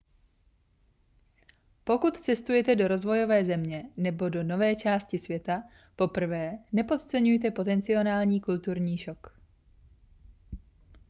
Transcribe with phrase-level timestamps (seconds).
[1.83, 5.63] pokud cestujete do rozvojové země nebo do nové části světa
[5.95, 9.37] poprvé nepodceňujte potenciální kulturní šok